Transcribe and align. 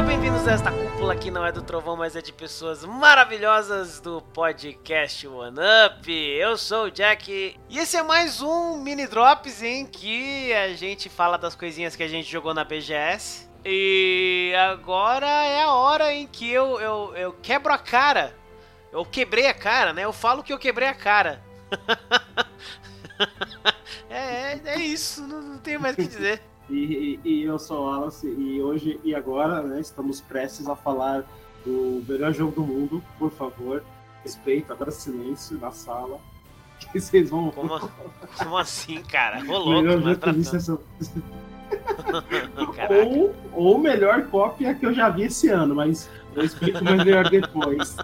Sejam 0.00 0.16
bem-vindos 0.16 0.48
a 0.48 0.52
esta 0.52 0.72
cúpula 0.72 1.14
que 1.14 1.30
não 1.30 1.44
é 1.44 1.52
do 1.52 1.60
trovão, 1.60 1.94
mas 1.94 2.16
é 2.16 2.22
de 2.22 2.32
pessoas 2.32 2.86
maravilhosas 2.86 4.00
do 4.00 4.22
podcast 4.22 5.28
One 5.28 5.58
Up. 5.58 6.10
Eu 6.10 6.56
sou 6.56 6.86
o 6.86 6.90
Jack 6.90 7.54
e 7.68 7.78
esse 7.78 7.98
é 7.98 8.02
mais 8.02 8.40
um 8.40 8.78
mini 8.78 9.06
drops 9.06 9.62
em 9.62 9.84
que 9.84 10.54
a 10.54 10.74
gente 10.74 11.10
fala 11.10 11.36
das 11.36 11.54
coisinhas 11.54 11.96
que 11.96 12.02
a 12.02 12.08
gente 12.08 12.32
jogou 12.32 12.54
na 12.54 12.64
BGS. 12.64 13.46
E 13.62 14.54
agora 14.70 15.26
é 15.26 15.64
a 15.64 15.74
hora 15.74 16.14
em 16.14 16.26
que 16.26 16.50
eu, 16.50 16.80
eu, 16.80 17.14
eu 17.14 17.32
quebro 17.34 17.70
a 17.70 17.78
cara. 17.78 18.34
Eu 18.90 19.04
quebrei 19.04 19.48
a 19.48 19.54
cara, 19.54 19.92
né? 19.92 20.06
Eu 20.06 20.14
falo 20.14 20.42
que 20.42 20.52
eu 20.52 20.58
quebrei 20.58 20.88
a 20.88 20.94
cara. 20.94 21.42
é, 24.08 24.54
é, 24.54 24.60
é, 24.64 24.78
isso, 24.78 25.26
não, 25.26 25.42
não 25.42 25.58
tenho 25.58 25.78
mais 25.78 25.92
o 25.92 25.96
que 25.98 26.06
dizer. 26.06 26.49
E, 26.70 27.18
e, 27.24 27.42
eu 27.42 27.58
sou 27.58 27.80
o 27.80 27.86
Wallace 27.86 28.28
e 28.28 28.62
hoje 28.62 29.00
e 29.02 29.14
agora 29.14 29.62
né, 29.62 29.80
estamos 29.80 30.20
prestes 30.20 30.68
a 30.68 30.76
falar 30.76 31.24
do 31.64 32.04
melhor 32.08 32.32
jogo 32.32 32.52
do 32.52 32.62
mundo. 32.62 33.02
Por 33.18 33.30
favor, 33.30 33.82
respeito, 34.22 34.72
agora 34.72 34.90
silêncio 34.90 35.58
na 35.58 35.72
sala. 35.72 36.18
Que 36.80 36.98
vocês 36.98 37.28
vão. 37.28 37.50
Como, 37.50 37.78
como 38.38 38.56
assim, 38.56 39.02
cara? 39.02 39.44
Ô 39.46 39.58
louco, 39.58 40.00
mas 40.02 40.16
pra... 40.16 40.32
ou, 43.04 43.34
ou 43.52 43.78
melhor 43.78 44.26
cópia 44.28 44.74
que 44.74 44.86
eu 44.86 44.94
já 44.94 45.10
vi 45.10 45.24
esse 45.24 45.50
ano, 45.50 45.74
mas 45.74 46.08
eu 46.34 46.42
explico 46.42 46.82
melhor 46.82 47.28
depois. 47.28 47.94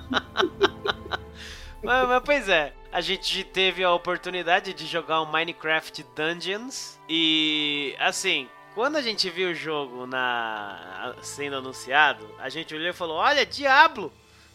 mas, 1.83 2.09
mas, 2.09 2.23
pois 2.23 2.51
é, 2.51 2.75
a 2.93 3.01
gente 3.01 3.45
teve 3.45 3.83
a 3.83 3.91
oportunidade 3.93 4.75
de 4.75 4.87
jogar 4.87 5.23
um 5.23 5.27
Minecraft 5.27 6.05
Dungeons 6.15 7.01
e 7.09 7.97
assim, 7.99 8.47
quando 8.77 8.97
a 8.97 9.03
gente 9.03 9.31
viu 9.31 9.53
o 9.53 9.55
jogo 9.55 10.07
na 10.07 11.15
sendo 11.23 11.57
anunciado, 11.57 12.29
a 12.39 12.51
gente 12.51 12.75
olhou 12.75 12.91
e 12.91 12.93
falou: 12.93 13.17
"Olha, 13.17 13.47
Diablo!" 13.47 14.13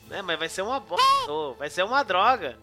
Né? 0.07 0.21
Mas 0.21 0.37
vai 0.37 0.47
ser 0.47 0.61
uma 0.61 0.79
bosta, 0.79 1.57
vai 1.57 1.71
ser 1.71 1.83
uma 1.83 2.03
droga. 2.03 2.55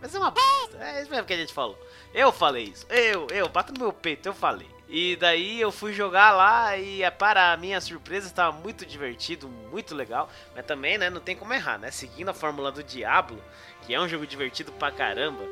Vai 0.00 0.10
ser 0.10 0.18
uma 0.18 0.32
bosta. 0.32 0.76
É 0.80 1.00
isso 1.00 1.10
mesmo 1.10 1.24
que 1.24 1.32
a 1.32 1.36
gente 1.36 1.54
falou. 1.54 1.78
Eu 2.12 2.32
falei 2.32 2.64
isso. 2.64 2.84
Eu, 2.90 3.28
eu, 3.28 3.48
bato 3.48 3.72
no 3.72 3.78
meu 3.78 3.92
peito, 3.92 4.28
eu 4.28 4.34
falei. 4.34 4.68
E 4.88 5.16
daí 5.16 5.60
eu 5.60 5.72
fui 5.72 5.92
jogar 5.92 6.30
lá 6.30 6.76
e 6.76 7.02
é, 7.02 7.10
para 7.10 7.52
a 7.52 7.56
minha 7.56 7.80
surpresa 7.80 8.28
estava 8.28 8.56
muito 8.56 8.86
divertido, 8.86 9.48
muito 9.48 9.94
legal. 9.94 10.30
Mas 10.54 10.64
também, 10.64 10.96
né, 10.96 11.10
não 11.10 11.20
tem 11.20 11.34
como 11.34 11.52
errar, 11.52 11.78
né? 11.78 11.90
Seguindo 11.90 12.28
a 12.28 12.34
fórmula 12.34 12.70
do 12.70 12.84
Diablo, 12.84 13.42
que 13.84 13.92
é 13.92 14.00
um 14.00 14.08
jogo 14.08 14.26
divertido 14.26 14.70
pra 14.72 14.92
caramba, 14.92 15.42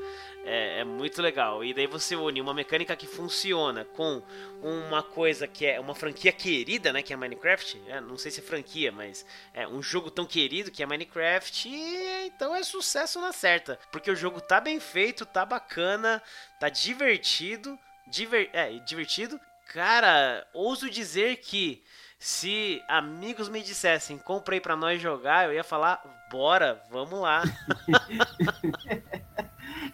é, 0.45 0.81
é, 0.81 0.85
muito 0.85 1.21
legal. 1.21 1.65
E 1.65 1.75
daí 1.75 1.87
você 1.87 2.15
une 2.15 2.41
uma 2.41 2.55
mecânica 2.55 2.95
que 2.95 3.07
funciona 3.07 3.85
com 3.85 4.23
uma 4.63 5.03
coisa 5.03 5.49
que 5.49 5.67
é 5.67 5.81
uma 5.81 5.95
franquia 5.95 6.31
querida, 6.31 6.93
né? 6.93 7.03
Que 7.03 7.13
é 7.13 7.17
Minecraft. 7.17 7.83
É, 7.89 8.01
não 8.01 8.17
sei 8.17 8.31
se 8.31 8.41
é 8.41 8.43
franquia, 8.43 8.93
mas 8.93 9.27
é 9.53 9.67
um 9.67 9.83
jogo 9.83 10.11
tão 10.11 10.27
querido 10.27 10.71
que 10.71 10.83
é 10.83 10.87
Minecraft. 10.87 11.69
E 11.69 12.27
então 12.27 12.55
é 12.55 12.63
sucesso 12.63 13.21
na 13.21 13.33
certa. 13.33 13.79
Porque 13.91 14.11
o 14.11 14.17
jogo 14.17 14.41
tá 14.41 14.61
bem 14.61 14.79
feito, 14.79 15.27
tá 15.27 15.45
bacana, 15.45 16.23
tá 16.61 16.69
divertido. 16.69 17.77
Diver, 18.15 18.49
é, 18.53 18.79
divertido. 18.79 19.41
Cara, 19.73 20.47
ouso 20.55 20.89
dizer 20.89 21.39
que 21.39 21.83
se 22.17 22.81
amigos 22.89 23.49
me 23.49 23.61
dissessem, 23.61 24.17
comprei 24.19 24.61
para 24.61 24.77
nós 24.77 25.03
jogar, 25.03 25.47
eu 25.47 25.53
ia 25.53 25.65
falar, 25.65 26.01
bora, 26.31 26.81
vamos 26.91 27.21
lá. 27.21 27.43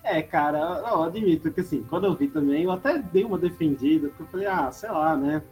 É, 0.02 0.20
cara, 0.20 0.58
eu 0.58 1.04
admito 1.04 1.52
que 1.52 1.60
assim, 1.60 1.84
quando 1.84 2.04
eu 2.04 2.14
vi 2.14 2.26
também, 2.26 2.64
eu 2.64 2.72
até 2.72 2.98
dei 2.98 3.22
uma 3.22 3.38
defendida, 3.38 4.08
porque 4.08 4.22
eu 4.22 4.26
falei, 4.26 4.46
ah, 4.46 4.70
sei 4.72 4.90
lá, 4.90 5.16
né? 5.16 5.42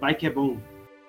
Vai 0.00 0.14
que 0.14 0.26
é 0.26 0.30
bom. 0.30 0.58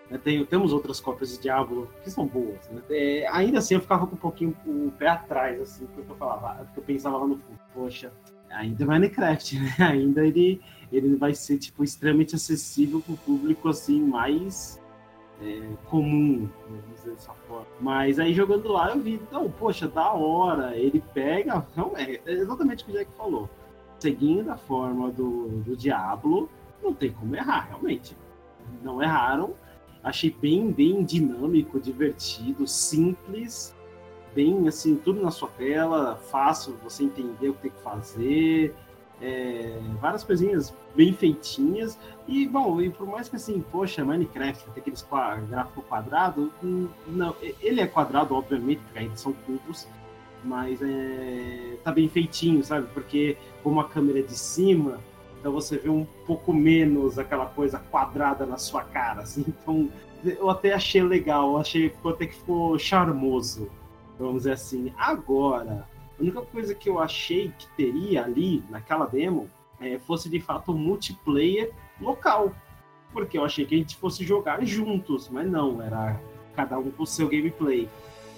É, 0.10 0.18
tem, 0.18 0.44
temos 0.46 0.74
outras 0.74 1.00
cópias 1.00 1.32
de 1.32 1.40
Diablo 1.40 1.92
que 2.04 2.10
são 2.10 2.26
boas, 2.26 2.68
né? 2.70 2.82
É, 2.90 3.28
ainda 3.32 3.60
assim 3.60 3.76
eu 3.76 3.82
ficava 3.82 4.08
com 4.08 4.16
um 4.16 4.20
pouquinho 4.20 4.56
o 4.66 4.92
pé 4.98 5.10
atrás, 5.10 5.62
assim, 5.62 5.86
porque 5.88 6.12
eu 6.12 6.16
falava, 6.16 6.66
porque 6.66 6.80
eu 6.80 6.84
pensava 6.84 7.18
lá 7.18 7.28
no 7.28 7.38
fundo, 7.38 7.60
poxa, 7.74 8.12
ainda 8.50 8.86
Minecraft, 8.86 9.60
né? 9.60 9.76
Ainda 9.80 10.26
ele, 10.26 10.62
ele 10.92 11.16
vai 11.16 11.34
ser, 11.34 11.58
tipo, 11.58 11.84
extremamente 11.84 12.36
acessível 12.36 13.02
pro 13.02 13.18
público, 13.18 13.70
assim, 13.70 14.02
mais 14.02 14.82
é, 15.42 15.62
comum, 15.86 16.50
vamos 16.68 16.86
dizer 16.96 17.12
dessa 17.12 17.34
forma. 17.48 17.68
Mas 17.80 18.20
aí 18.20 18.34
jogando 18.34 18.68
lá 18.70 18.92
eu 18.92 19.00
vi, 19.00 19.14
então, 19.14 19.50
poxa, 19.52 19.88
da 19.88 20.14
hora, 20.14 20.76
ele 20.76 21.04
pega, 21.14 21.66
não, 21.76 21.96
é, 21.96 22.20
é 22.26 22.32
exatamente 22.32 22.84
o 22.84 22.86
que 22.88 22.92
o 22.92 22.96
Jack 22.96 23.12
falou. 23.18 23.50
Seguindo 24.00 24.50
a 24.50 24.58
forma 24.58 25.12
do, 25.12 25.48
do 25.64 25.76
Diablo, 25.76 26.50
não 26.84 26.94
tem 26.94 27.12
como 27.12 27.36
errar, 27.36 27.68
realmente. 27.70 28.16
Não 28.84 29.02
erraram. 29.02 29.54
Achei 30.04 30.30
bem, 30.30 30.72
bem 30.72 31.04
dinâmico, 31.04 31.80
divertido, 31.80 32.68
simples, 32.68 33.76
bem 34.36 34.68
assim, 34.68 34.96
tudo 34.98 35.22
na 35.22 35.32
sua 35.32 35.48
tela, 35.48 36.18
fácil 36.30 36.76
você 36.84 37.04
entender 37.04 37.50
o 37.50 37.54
que 37.54 37.62
tem 37.62 37.72
que 37.72 37.82
fazer. 37.82 38.76
É, 39.22 39.80
várias 40.02 40.26
coisinhas 40.26 40.74
bem 40.94 41.14
feitinhas. 41.14 41.98
E, 42.28 42.46
bom, 42.48 42.82
e 42.82 42.90
por 42.90 43.08
mais 43.08 43.30
que 43.30 43.38
assim, 43.38 43.64
poxa, 43.72 44.04
Minecraft 44.04 44.66
tem 44.72 44.82
aqueles 44.82 45.08
gráfico 45.50 45.82
quadrado, 45.84 46.52
hum, 46.62 46.90
não, 47.08 47.36
ele 47.62 47.80
é 47.80 47.88
quadrado, 47.88 48.36
obviamente, 48.36 48.82
porque 48.82 49.00
ainda 49.00 49.16
são 49.16 49.32
cubos, 49.32 49.88
mas 50.44 50.82
é, 50.82 51.78
tá 51.84 51.92
bem 51.92 52.10
feitinho, 52.10 52.64
sabe? 52.64 52.88
Porque 52.94 53.38
como 53.64 53.80
a 53.80 53.88
câmera 53.88 54.20
é 54.20 54.24
de 54.24 54.38
cima, 54.38 55.00
então 55.40 55.54
você 55.54 55.78
vê 55.78 55.90
um 55.90 56.06
pouco 56.26 56.52
menos 56.52 57.18
aquela 57.20 57.46
coisa 57.46 57.80
quadrada 57.92 58.46
na 58.46 58.58
sua 58.58 58.84
cara, 58.84 59.22
assim. 59.22 59.46
Então, 59.48 59.90
eu 60.24 60.50
até 60.50 60.74
achei 60.74 61.04
legal, 61.04 61.60
achei 61.60 61.94
até 62.04 62.26
que 62.26 62.36
ficou 62.36 62.80
charmoso, 62.80 63.70
vamos 64.18 64.38
dizer 64.44 64.54
assim. 64.54 64.94
Agora, 64.98 65.88
a 66.18 66.22
única 66.22 66.42
coisa 66.42 66.74
que 66.74 66.90
eu 66.90 67.00
achei 67.00 67.52
que 67.58 67.68
teria 67.76 68.24
ali 68.24 68.64
naquela 68.70 69.06
demo 69.06 69.50
é, 69.80 70.00
fosse 70.00 70.30
de 70.30 70.40
fato 70.40 70.72
um 70.72 70.78
multiplayer 70.78 71.72
local. 72.00 72.54
Porque 73.12 73.38
eu 73.38 73.46
achei 73.46 73.66
que 73.66 73.76
a 73.76 73.78
gente 73.78 73.96
fosse 73.96 74.24
jogar 74.24 74.64
juntos, 74.66 75.30
mas 75.30 75.50
não, 75.50 75.82
era 75.82 76.20
cada 76.56 76.78
um 76.78 76.92
com 76.92 77.04
o 77.04 77.08
seu 77.08 77.28
gameplay. 77.30 77.88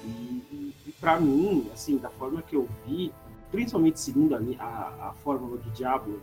E, 0.03 0.07
e, 0.07 0.73
e 0.87 0.91
para 0.99 1.19
mim, 1.19 1.67
assim, 1.73 1.97
da 1.97 2.09
forma 2.09 2.41
que 2.41 2.55
eu 2.55 2.67
vi, 2.85 3.11
principalmente 3.51 3.99
seguindo 3.99 4.35
a, 4.35 4.39
a, 4.63 5.09
a 5.09 5.13
fórmula 5.23 5.57
do 5.57 5.69
Diablo, 5.71 6.21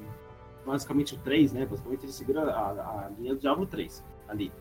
basicamente 0.64 1.14
o 1.14 1.18
3, 1.18 1.52
né? 1.52 1.66
Basicamente 1.66 2.04
ele 2.04 2.12
segura 2.12 2.50
a, 2.50 2.70
a 2.70 3.10
linha 3.18 3.34
do 3.34 3.40
Diablo 3.40 3.66
3 3.66 4.02
ali. 4.28 4.52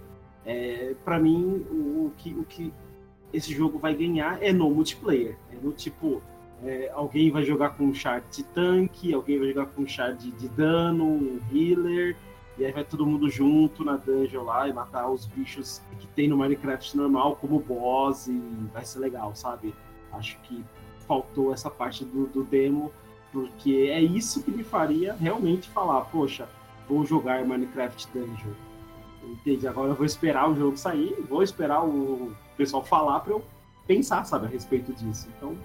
É, 0.45 0.95
para 1.05 1.19
mim, 1.19 1.65
o, 1.69 2.07
o, 2.07 2.13
que, 2.17 2.33
o 2.33 2.43
que 2.43 2.73
esse 3.33 3.51
jogo 3.53 3.79
vai 3.79 3.95
ganhar 3.95 4.41
é 4.41 4.53
no 4.53 4.69
multiplayer. 4.69 5.35
É 5.51 5.55
no 5.55 5.71
tipo, 5.71 6.21
é, 6.63 6.91
alguém 6.93 7.31
vai 7.31 7.43
jogar 7.43 7.71
com 7.71 7.85
um 7.85 7.93
char 7.93 8.21
de 8.31 8.43
tanque, 8.43 9.13
alguém 9.13 9.39
vai 9.39 9.47
jogar 9.49 9.65
com 9.67 9.81
um 9.81 9.87
char 9.87 10.13
de, 10.13 10.31
de 10.31 10.47
dano, 10.49 11.03
um 11.03 11.39
healer, 11.51 12.15
e 12.57 12.65
aí 12.65 12.71
vai 12.71 12.83
todo 12.83 13.05
mundo 13.05 13.29
junto 13.29 13.83
na 13.83 13.97
dungeon 13.97 14.43
lá 14.43 14.67
e 14.67 14.73
matar 14.73 15.09
os 15.09 15.25
bichos 15.25 15.81
que 15.99 16.05
tem 16.07 16.27
no 16.27 16.37
Minecraft 16.37 16.95
normal 16.95 17.35
como 17.37 17.59
boss 17.59 18.27
e 18.27 18.39
vai 18.71 18.85
ser 18.85 18.99
legal, 18.99 19.35
sabe? 19.35 19.73
Acho 20.11 20.39
que 20.41 20.63
faltou 21.07 21.51
essa 21.51 21.69
parte 21.69 22.05
do, 22.05 22.27
do 22.27 22.43
demo, 22.43 22.91
porque 23.31 23.89
é 23.91 23.99
isso 23.99 24.43
que 24.43 24.51
me 24.51 24.63
faria 24.63 25.13
realmente 25.15 25.67
falar, 25.69 26.01
poxa, 26.01 26.47
vou 26.87 27.03
jogar 27.03 27.43
Minecraft 27.43 28.07
Dungeon. 28.13 28.53
Entendi, 29.27 29.67
agora 29.67 29.89
eu 29.91 29.95
vou 29.95 30.05
esperar 30.05 30.49
o 30.49 30.55
jogo 30.55 30.77
sair, 30.77 31.15
vou 31.29 31.43
esperar 31.43 31.83
o 31.83 32.31
pessoal 32.57 32.83
falar 32.83 33.19
para 33.21 33.33
eu 33.33 33.43
pensar, 33.87 34.23
sabe, 34.25 34.45
a 34.45 34.49
respeito 34.49 34.93
disso. 34.93 35.27
Então, 35.37 35.57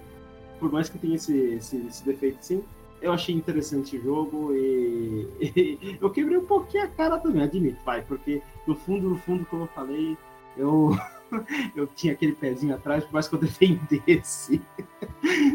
por 0.59 0.73
mais 0.73 0.89
que 0.89 0.99
tenha 0.99 1.17
esse, 1.17 1.37
esse, 1.55 1.77
esse 1.87 2.05
defeito 2.05 2.39
sim, 2.41 2.65
eu 3.01 3.13
achei 3.13 3.35
interessante 3.35 3.97
o 3.97 4.03
jogo 4.03 4.55
e, 4.55 5.29
e, 5.41 5.99
eu 6.01 6.11
quebrei 6.11 6.39
um 6.39 6.47
pouquinho 6.47 6.85
a 6.85 6.89
cara 6.89 7.19
também, 7.19 7.43
admito, 7.43 7.79
vai, 7.85 8.03
porque 8.03 8.43
no 8.67 8.75
fundo, 8.75 9.09
no 9.09 9.19
fundo, 9.19 9.47
como 9.47 9.65
eu 9.65 9.69
falei, 9.69 10.17
eu, 10.57 10.91
eu 11.77 11.87
tinha 11.87 12.13
aquele 12.13 12.33
pezinho 12.33 12.75
atrás, 12.75 13.05
por 13.05 13.13
mais 13.13 13.29
que 13.29 13.35
eu 13.35 13.39
defendesse. 13.41 14.61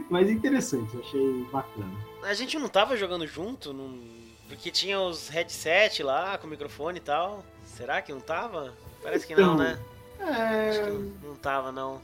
Mas 0.10 0.30
interessante, 0.30 0.98
achei 0.98 1.44
bacana. 1.52 1.94
A 2.24 2.34
gente 2.34 2.58
não 2.58 2.70
tava 2.70 2.96
jogando 2.96 3.28
junto, 3.28 3.74
não... 3.74 4.24
porque 4.54 4.70
tinha 4.70 5.00
os 5.00 5.30
headset 5.30 6.04
lá 6.04 6.38
com 6.38 6.46
o 6.46 6.50
microfone 6.50 6.98
e 6.98 7.02
tal. 7.02 7.44
Será 7.66 8.02
que 8.02 8.14
não 8.14 8.22
tava? 8.22 8.74
Parece 9.02 9.26
que 9.26 9.36
não, 9.36 9.56
então, 9.56 9.58
né? 9.58 9.80
É... 10.20 10.70
Acho 10.70 10.84
que 10.84 11.26
não 11.26 11.36
tava, 11.36 11.72
não. 11.72 12.00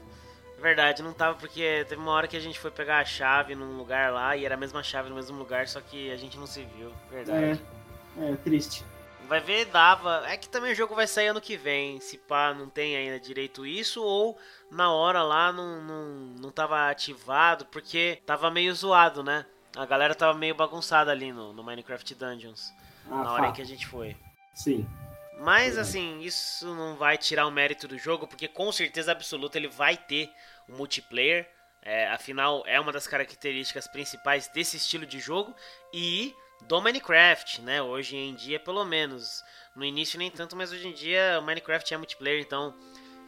Verdade, 0.60 1.02
não 1.02 1.12
tava 1.12 1.38
porque 1.38 1.86
teve 1.88 2.00
uma 2.00 2.10
hora 2.10 2.28
que 2.28 2.36
a 2.36 2.40
gente 2.40 2.58
foi 2.58 2.70
pegar 2.70 2.98
a 2.98 3.04
chave 3.04 3.54
num 3.54 3.76
lugar 3.76 4.12
lá 4.12 4.36
e 4.36 4.44
era 4.44 4.56
a 4.56 4.58
mesma 4.58 4.82
chave 4.82 5.08
no 5.08 5.14
mesmo 5.14 5.38
lugar, 5.38 5.66
só 5.68 5.80
que 5.80 6.10
a 6.10 6.16
gente 6.16 6.36
não 6.36 6.46
se 6.46 6.64
viu. 6.76 6.92
Verdade. 7.10 7.62
É, 8.18 8.32
é 8.32 8.36
triste. 8.36 8.84
Vai 9.28 9.40
ver, 9.40 9.66
dava. 9.66 10.24
É 10.26 10.36
que 10.36 10.48
também 10.48 10.72
o 10.72 10.74
jogo 10.74 10.94
vai 10.94 11.06
sair 11.06 11.28
ano 11.28 11.40
que 11.40 11.56
vem. 11.56 12.00
Se 12.00 12.18
pá, 12.18 12.52
não 12.52 12.68
tem 12.68 12.96
ainda 12.96 13.18
direito 13.20 13.64
isso, 13.64 14.02
ou 14.02 14.36
na 14.70 14.92
hora 14.92 15.22
lá 15.22 15.52
não, 15.52 15.80
não, 15.80 16.04
não 16.40 16.50
tava 16.50 16.90
ativado, 16.90 17.64
porque 17.66 18.20
tava 18.26 18.50
meio 18.50 18.74
zoado, 18.74 19.22
né? 19.22 19.46
A 19.76 19.86
galera 19.86 20.14
tava 20.14 20.36
meio 20.36 20.54
bagunçada 20.54 21.10
ali 21.10 21.32
no, 21.32 21.52
no 21.52 21.62
Minecraft 21.62 22.14
Dungeons. 22.14 22.72
Ah, 23.10 23.22
na 23.22 23.32
hora 23.32 23.48
em 23.48 23.52
que 23.52 23.62
a 23.62 23.66
gente 23.66 23.86
foi. 23.86 24.16
Sim. 24.54 24.86
Mas 25.40 25.78
assim, 25.78 26.20
isso 26.20 26.74
não 26.74 26.96
vai 26.96 27.16
tirar 27.16 27.46
o 27.46 27.50
mérito 27.50 27.88
do 27.88 27.98
jogo, 27.98 28.26
porque 28.26 28.46
com 28.46 28.70
certeza 28.70 29.12
absoluta 29.12 29.56
ele 29.56 29.68
vai 29.68 29.96
ter 29.96 30.30
o 30.68 30.72
multiplayer. 30.72 31.48
É, 31.82 32.08
afinal, 32.08 32.62
é 32.66 32.78
uma 32.78 32.92
das 32.92 33.06
características 33.06 33.88
principais 33.88 34.48
desse 34.48 34.76
estilo 34.76 35.06
de 35.06 35.18
jogo 35.18 35.54
e 35.94 36.34
do 36.62 36.80
Minecraft, 36.80 37.62
né? 37.62 37.80
Hoje 37.80 38.16
em 38.16 38.34
dia, 38.34 38.60
pelo 38.60 38.84
menos. 38.84 39.42
No 39.74 39.84
início 39.84 40.18
nem 40.18 40.30
tanto, 40.30 40.56
mas 40.56 40.72
hoje 40.72 40.88
em 40.88 40.92
dia 40.92 41.38
o 41.40 41.42
Minecraft 41.42 41.94
é 41.94 41.96
multiplayer, 41.96 42.40
então 42.40 42.74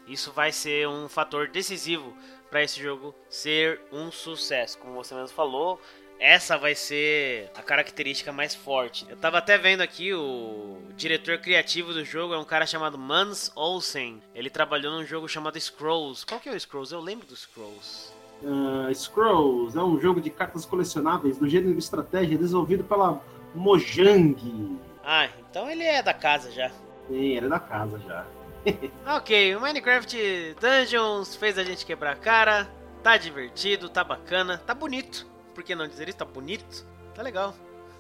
isso 0.06 0.32
vai 0.32 0.52
ser 0.52 0.88
um 0.88 1.08
fator 1.08 1.48
decisivo 1.48 2.16
para 2.50 2.62
esse 2.62 2.82
jogo 2.82 3.14
ser 3.30 3.80
um 3.90 4.10
sucesso. 4.10 4.76
Como 4.78 4.94
você 4.94 5.14
mesmo 5.14 5.34
falou, 5.34 5.80
essa 6.18 6.56
vai 6.56 6.74
ser 6.74 7.50
a 7.56 7.62
característica 7.62 8.32
mais 8.32 8.54
forte. 8.54 9.04
Eu 9.08 9.16
tava 9.16 9.38
até 9.38 9.58
vendo 9.58 9.80
aqui 9.80 10.14
o 10.14 10.78
diretor 10.96 11.38
criativo 11.38 11.92
do 11.92 12.04
jogo 12.04 12.32
é 12.32 12.38
um 12.38 12.44
cara 12.44 12.64
chamado 12.64 12.96
Mans 12.96 13.50
Olsen. 13.56 14.22
Ele 14.34 14.48
trabalhou 14.48 14.92
num 14.92 15.04
jogo 15.04 15.28
chamado 15.28 15.58
Scrolls. 15.58 16.24
Qual 16.24 16.38
que 16.38 16.48
é 16.48 16.52
o 16.52 16.60
Scrolls? 16.60 16.94
Eu 16.94 17.00
lembro 17.00 17.26
do 17.26 17.34
Scrolls. 17.34 18.12
Uh, 18.40 18.94
Scrolls 18.94 19.76
é 19.76 19.82
um 19.82 20.00
jogo 20.00 20.20
de 20.20 20.30
cartas 20.30 20.64
colecionáveis 20.64 21.38
do 21.38 21.48
gênero 21.48 21.72
de 21.72 21.78
estratégia 21.80 22.38
desenvolvido 22.38 22.84
pela 22.84 23.20
Mojang. 23.54 24.78
Ah, 25.04 25.28
então 25.50 25.68
ele 25.68 25.82
é 25.82 26.02
da 26.02 26.14
casa 26.14 26.52
já. 26.52 26.70
Sim, 27.08 27.36
ele 27.36 27.46
é 27.46 27.48
da 27.48 27.60
casa 27.60 27.98
já. 27.98 28.24
ok, 29.16 29.56
o 29.56 29.60
Minecraft 29.60 30.56
Dungeons 30.60 31.34
fez 31.34 31.58
a 31.58 31.64
gente 31.64 31.84
quebrar 31.84 32.12
a 32.12 32.16
cara. 32.16 32.70
Tá 33.02 33.16
divertido, 33.16 33.88
tá 33.88 34.04
bacana, 34.04 34.58
tá 34.58 34.72
bonito 34.72 35.31
por 35.54 35.62
que 35.62 35.74
não 35.74 35.86
dizer 35.86 36.08
isso? 36.08 36.18
Tá 36.18 36.24
bonito? 36.24 36.86
Tá 37.14 37.22
legal. 37.22 37.54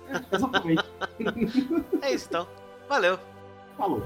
É, 0.08 0.36
exatamente. 0.36 0.84
é 2.02 2.12
isso 2.12 2.26
então. 2.28 2.48
Valeu. 2.88 3.18
Falou. 3.76 4.02